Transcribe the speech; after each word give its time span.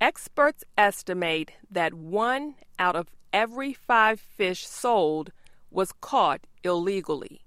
Experts 0.00 0.62
estimate 0.76 1.50
that 1.68 1.92
one 1.92 2.54
out 2.78 2.94
of 2.94 3.08
every 3.32 3.72
five 3.72 4.20
fish 4.20 4.64
sold 4.64 5.32
was 5.72 5.92
caught 6.00 6.42
illegally. 6.62 7.40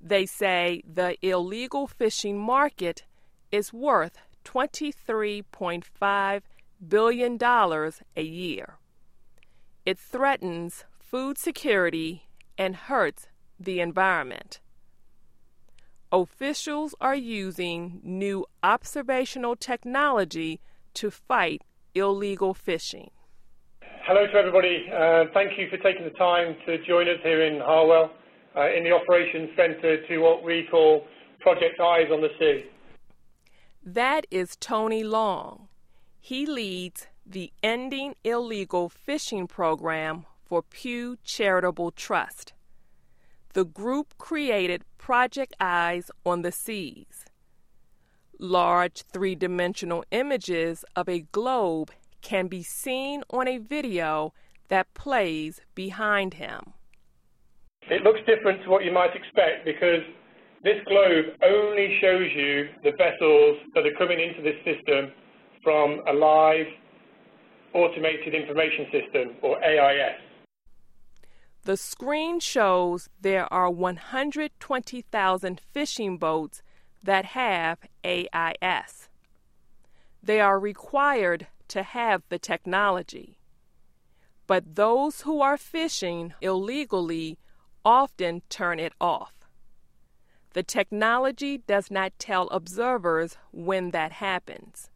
They 0.00 0.26
say 0.26 0.82
the 0.92 1.16
illegal 1.22 1.86
fishing 1.86 2.36
market 2.36 3.04
is 3.52 3.72
worth 3.72 4.18
$23.5 4.44 6.42
billion 6.88 7.38
a 7.42 8.22
year. 8.22 8.78
It 9.86 9.98
threatens 9.98 10.84
food 10.98 11.38
security 11.38 12.28
and 12.56 12.74
hurts 12.74 13.28
the 13.58 13.80
environment. 13.80 14.58
Officials 16.10 16.94
are 17.00 17.14
using 17.14 18.00
new 18.02 18.46
observational 18.64 19.54
technology 19.54 20.60
to 20.94 21.10
fight 21.10 21.62
illegal 21.98 22.54
fishing. 22.54 23.10
Hello 24.06 24.26
to 24.26 24.32
everybody. 24.32 24.86
Uh, 24.90 25.24
thank 25.34 25.58
you 25.58 25.68
for 25.68 25.76
taking 25.78 26.04
the 26.04 26.16
time 26.18 26.56
to 26.66 26.78
join 26.86 27.08
us 27.08 27.18
here 27.22 27.42
in 27.42 27.60
Harwell 27.60 28.10
uh, 28.56 28.70
in 28.70 28.82
the 28.84 28.92
Operations 28.92 29.50
Centre 29.56 30.06
to 30.06 30.18
what 30.18 30.42
we 30.42 30.66
call 30.70 31.04
Project 31.40 31.78
Eyes 31.80 32.06
on 32.10 32.20
the 32.22 32.30
Sea. 32.38 32.64
That 33.84 34.26
is 34.30 34.56
Tony 34.56 35.04
Long. 35.04 35.68
He 36.20 36.46
leads 36.46 37.06
the 37.24 37.52
Ending 37.62 38.14
Illegal 38.24 38.88
Fishing 38.88 39.46
program 39.46 40.24
for 40.44 40.62
Pew 40.62 41.18
Charitable 41.22 41.90
Trust. 41.90 42.54
The 43.52 43.64
group 43.64 44.14
created 44.18 44.84
Project 44.96 45.54
Eyes 45.60 46.10
on 46.24 46.42
the 46.42 46.52
Seas. 46.52 47.26
Large 48.38 49.02
three 49.12 49.34
dimensional 49.34 50.04
images 50.10 50.84
of 50.94 51.08
a 51.08 51.20
globe 51.32 51.90
can 52.22 52.46
be 52.46 52.62
seen 52.62 53.22
on 53.30 53.48
a 53.48 53.58
video 53.58 54.32
that 54.68 54.92
plays 54.94 55.60
behind 55.74 56.34
him. 56.34 56.74
It 57.90 58.02
looks 58.02 58.20
different 58.26 58.62
to 58.64 58.70
what 58.70 58.84
you 58.84 58.92
might 58.92 59.14
expect 59.14 59.64
because 59.64 60.02
this 60.62 60.76
globe 60.86 61.26
only 61.42 61.98
shows 62.00 62.28
you 62.34 62.68
the 62.84 62.92
vessels 62.98 63.58
that 63.74 63.86
are 63.86 63.94
coming 63.96 64.20
into 64.20 64.42
this 64.42 64.56
system 64.64 65.12
from 65.62 66.02
a 66.08 66.12
live 66.12 66.66
automated 67.74 68.34
information 68.34 68.86
system, 68.92 69.36
or 69.42 69.62
AIS. 69.62 70.20
The 71.64 71.76
screen 71.76 72.40
shows 72.40 73.08
there 73.20 73.52
are 73.52 73.70
120,000 73.70 75.60
fishing 75.72 76.16
boats 76.16 76.62
that 77.02 77.24
have 77.26 77.78
AIS. 78.04 79.08
They 80.22 80.40
are 80.40 80.58
required 80.58 81.46
to 81.68 81.82
have 81.82 82.22
the 82.28 82.38
technology. 82.38 83.38
But 84.46 84.76
those 84.76 85.22
who 85.22 85.40
are 85.40 85.56
fishing 85.56 86.34
illegally 86.40 87.38
often 87.84 88.42
turn 88.48 88.80
it 88.80 88.92
off. 89.00 89.32
The 90.54 90.62
technology 90.62 91.58
does 91.58 91.90
not 91.90 92.18
tell 92.18 92.48
observers 92.48 93.36
when 93.52 93.90
that 93.90 94.12
happens. 94.12 94.90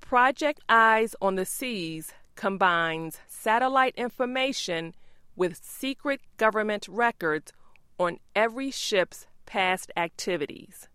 Project 0.00 0.60
Eyes 0.68 1.14
on 1.22 1.36
the 1.36 1.46
Seas 1.46 2.12
combines 2.34 3.20
satellite 3.26 3.94
information 3.96 4.94
with 5.36 5.62
secret 5.62 6.20
government 6.36 6.86
records 6.88 7.52
on 7.98 8.18
every 8.34 8.70
ship's 8.70 9.26
past 9.52 9.92
activities. 9.98 10.88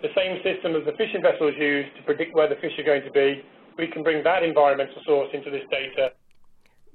The 0.00 0.08
same 0.14 0.36
system 0.44 0.76
as 0.76 0.84
the 0.86 0.92
fishing 0.92 1.22
vessels 1.22 1.54
use 1.58 1.86
to 1.96 2.02
predict 2.04 2.32
where 2.32 2.48
the 2.48 2.54
fish 2.54 2.78
are 2.78 2.84
going 2.84 3.02
to 3.02 3.10
be, 3.10 3.42
we 3.76 3.88
can 3.88 4.04
bring 4.04 4.22
that 4.22 4.44
environmental 4.44 5.02
source 5.04 5.30
into 5.34 5.50
this 5.50 5.64
data. 5.72 6.12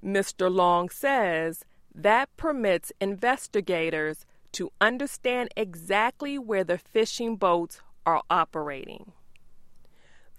Mr. 0.01 0.49
Long 0.49 0.87
says 0.87 1.65
that 1.93 2.29
permits 2.37 2.93
investigators 3.01 4.25
to 4.53 4.71
understand 4.79 5.49
exactly 5.57 6.39
where 6.39 6.63
the 6.63 6.77
fishing 6.77 7.35
boats 7.35 7.81
are 8.05 8.21
operating. 8.29 9.11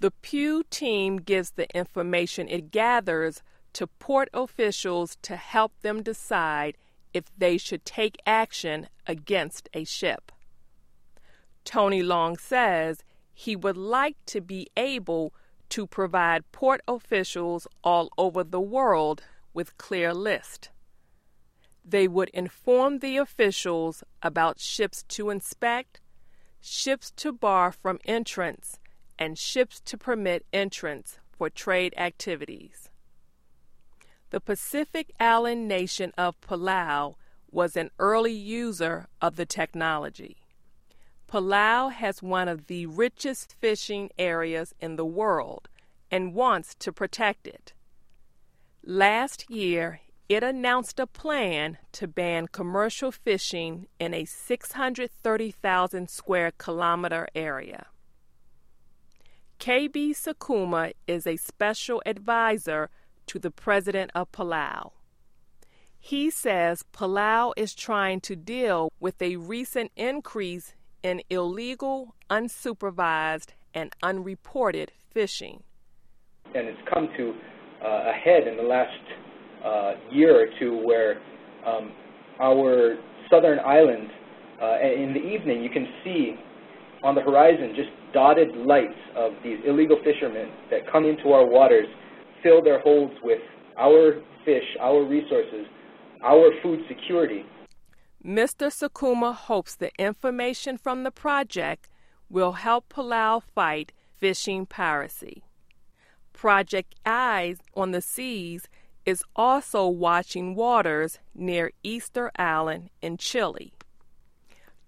The 0.00 0.10
Pew 0.10 0.64
team 0.70 1.18
gives 1.18 1.50
the 1.50 1.68
information 1.76 2.48
it 2.48 2.70
gathers 2.70 3.42
to 3.74 3.86
port 3.86 4.30
officials 4.32 5.18
to 5.20 5.36
help 5.36 5.72
them 5.82 6.02
decide 6.02 6.78
if 7.12 7.24
they 7.36 7.58
should 7.58 7.84
take 7.84 8.16
action 8.26 8.88
against 9.06 9.68
a 9.74 9.84
ship. 9.84 10.32
Tony 11.64 12.02
Long 12.02 12.36
says 12.36 13.04
he 13.32 13.56
would 13.56 13.76
like 13.76 14.16
to 14.26 14.40
be 14.40 14.68
able 14.76 15.32
to 15.70 15.86
provide 15.86 16.50
port 16.52 16.80
officials 16.88 17.66
all 17.82 18.10
over 18.18 18.42
the 18.42 18.60
world 18.60 19.22
with 19.54 19.78
clear 19.78 20.12
lists. 20.12 20.68
They 21.84 22.06
would 22.06 22.28
inform 22.30 22.98
the 22.98 23.16
officials 23.16 24.04
about 24.22 24.60
ships 24.60 25.02
to 25.08 25.30
inspect, 25.30 26.00
ships 26.60 27.10
to 27.12 27.32
bar 27.32 27.72
from 27.72 27.98
entrance, 28.04 28.78
and 29.18 29.38
ships 29.38 29.80
to 29.80 29.96
permit 29.96 30.44
entrance 30.52 31.18
for 31.30 31.48
trade 31.48 31.94
activities. 31.96 32.89
The 34.30 34.40
Pacific 34.40 35.12
Island 35.18 35.66
nation 35.66 36.12
of 36.16 36.40
Palau 36.40 37.16
was 37.50 37.76
an 37.76 37.90
early 37.98 38.32
user 38.32 39.08
of 39.20 39.34
the 39.34 39.44
technology. 39.44 40.36
Palau 41.28 41.92
has 41.92 42.22
one 42.22 42.48
of 42.48 42.68
the 42.68 42.86
richest 42.86 43.56
fishing 43.60 44.10
areas 44.18 44.72
in 44.80 44.94
the 44.94 45.04
world 45.04 45.68
and 46.12 46.34
wants 46.34 46.76
to 46.76 46.92
protect 46.92 47.48
it. 47.48 47.72
Last 48.84 49.50
year, 49.50 50.00
it 50.28 50.44
announced 50.44 51.00
a 51.00 51.08
plan 51.08 51.78
to 51.92 52.06
ban 52.06 52.46
commercial 52.46 53.10
fishing 53.10 53.88
in 53.98 54.14
a 54.14 54.24
630,000 54.24 56.08
square 56.08 56.52
kilometer 56.56 57.26
area. 57.34 57.86
KB 59.58 60.10
Sakuma 60.10 60.92
is 61.08 61.26
a 61.26 61.36
special 61.36 62.00
advisor 62.06 62.90
to 63.26 63.38
the 63.38 63.50
president 63.50 64.10
of 64.14 64.30
Palau. 64.32 64.92
He 65.98 66.30
says 66.30 66.82
Palau 66.92 67.52
is 67.56 67.74
trying 67.74 68.20
to 68.22 68.34
deal 68.34 68.90
with 69.00 69.20
a 69.20 69.36
recent 69.36 69.92
increase 69.96 70.74
in 71.02 71.22
illegal, 71.28 72.14
unsupervised, 72.30 73.50
and 73.74 73.94
unreported 74.02 74.92
fishing. 75.12 75.62
And 76.54 76.66
it's 76.66 76.80
come 76.92 77.08
to 77.16 77.34
uh, 77.84 78.10
a 78.10 78.12
head 78.12 78.48
in 78.48 78.56
the 78.56 78.62
last 78.62 78.90
uh, 79.64 79.92
year 80.10 80.42
or 80.42 80.46
two 80.58 80.84
where 80.84 81.20
um, 81.66 81.92
our 82.40 82.96
southern 83.30 83.58
island, 83.60 84.08
uh, 84.60 84.78
in 84.80 85.12
the 85.14 85.20
evening, 85.20 85.62
you 85.62 85.70
can 85.70 85.86
see 86.02 86.34
on 87.02 87.14
the 87.14 87.20
horizon 87.20 87.72
just 87.76 87.90
dotted 88.12 88.48
lights 88.56 88.98
of 89.16 89.32
these 89.44 89.58
illegal 89.66 89.98
fishermen 90.04 90.50
that 90.70 90.80
come 90.90 91.04
into 91.04 91.32
our 91.32 91.46
waters 91.46 91.86
fill 92.42 92.62
their 92.62 92.80
holds 92.80 93.14
with 93.22 93.40
our 93.78 94.20
fish, 94.44 94.76
our 94.80 95.02
resources, 95.04 95.66
our 96.22 96.50
food 96.62 96.80
security. 96.88 97.44
Mr. 98.24 98.68
Sakuma 98.68 99.34
hopes 99.34 99.74
the 99.74 99.90
information 99.98 100.76
from 100.76 101.04
the 101.04 101.10
project 101.10 101.88
will 102.28 102.52
help 102.52 102.88
Palau 102.88 103.42
fight 103.42 103.92
fishing 104.18 104.66
piracy. 104.66 105.42
Project 106.32 106.94
Eyes 107.06 107.58
on 107.74 107.90
the 107.90 108.00
Seas 108.02 108.68
is 109.06 109.24
also 109.34 109.86
watching 109.88 110.54
waters 110.54 111.18
near 111.34 111.72
Easter 111.82 112.30
Island 112.36 112.90
in 113.00 113.16
Chile. 113.16 113.72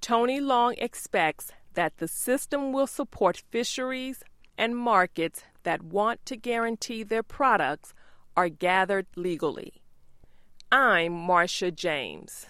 Tony 0.00 0.40
Long 0.40 0.74
expects 0.78 1.52
that 1.74 1.96
the 1.96 2.08
system 2.08 2.72
will 2.72 2.86
support 2.86 3.42
fisheries 3.50 4.22
and 4.58 4.76
markets 4.76 5.44
that 5.64 5.82
want 5.82 6.24
to 6.26 6.36
guarantee 6.36 7.02
their 7.02 7.22
products 7.22 7.94
are 8.36 8.48
gathered 8.48 9.06
legally. 9.16 9.82
I'm 10.70 11.12
Marcia 11.12 11.70
James. 11.70 12.46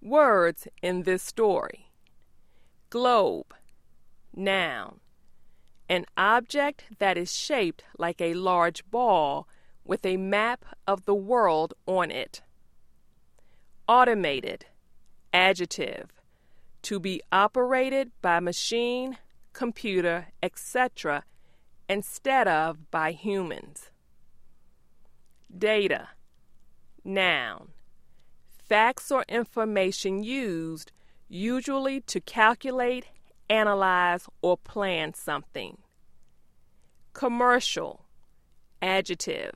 Words 0.00 0.68
in 0.82 1.02
this 1.02 1.22
story 1.22 1.90
Globe, 2.90 3.54
noun, 4.34 5.00
an 5.88 6.04
object 6.16 6.84
that 6.98 7.16
is 7.16 7.34
shaped 7.34 7.84
like 7.98 8.20
a 8.20 8.34
large 8.34 8.88
ball 8.90 9.48
with 9.84 10.04
a 10.04 10.18
map 10.18 10.64
of 10.86 11.04
the 11.04 11.14
world 11.14 11.74
on 11.86 12.10
it. 12.10 12.42
Automated, 13.88 14.66
adjective, 15.32 16.10
to 16.82 17.00
be 17.00 17.22
operated 17.32 18.12
by 18.20 18.38
machine, 18.38 19.16
computer, 19.54 20.28
etc 20.42 21.24
instead 21.88 22.46
of 22.46 22.90
by 22.90 23.12
humans. 23.12 23.90
Data, 25.56 26.08
noun, 27.04 27.68
facts 28.68 29.10
or 29.10 29.24
information 29.28 30.22
used 30.22 30.92
usually 31.28 32.00
to 32.02 32.20
calculate, 32.20 33.06
analyze, 33.48 34.26
or 34.42 34.56
plan 34.56 35.14
something. 35.14 35.78
Commercial, 37.12 38.04
adjective, 38.82 39.54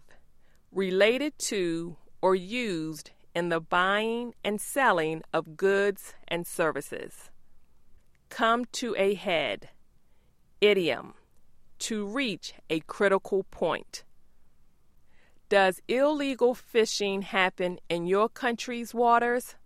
related 0.71 1.39
to 1.39 1.97
or 2.21 2.35
used 2.35 3.11
in 3.35 3.49
the 3.49 3.61
buying 3.61 4.35
and 4.45 4.61
selling 4.61 5.23
of 5.33 5.57
goods 5.57 6.15
and 6.29 6.47
services. 6.47 7.31
Come 8.29 8.65
to 8.73 8.95
a 8.97 9.15
head, 9.15 9.69
idiom, 10.61 11.15
to 11.83 12.07
reach 12.07 12.55
a 12.71 12.79
critical 12.81 13.43
point. 13.51 14.05
Does 15.49 15.81
illegal 15.89 16.55
fishing 16.55 17.23
happen 17.23 17.79
in 17.89 18.07
your 18.07 18.29
country's 18.29 18.95
waters? 18.95 19.57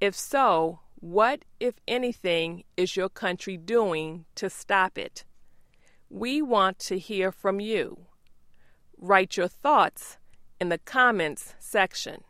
If 0.00 0.14
so, 0.14 0.80
what, 0.94 1.44
if 1.60 1.74
anything, 1.86 2.64
is 2.78 2.96
your 2.96 3.10
country 3.10 3.58
doing 3.58 4.24
to 4.36 4.48
stop 4.48 4.96
it? 4.96 5.24
We 6.08 6.40
want 6.40 6.78
to 6.80 6.98
hear 6.98 7.30
from 7.30 7.60
you. 7.60 8.06
Write 8.96 9.36
your 9.36 9.48
thoughts 9.48 10.16
in 10.58 10.70
the 10.70 10.78
comments 10.78 11.54
section. 11.58 12.24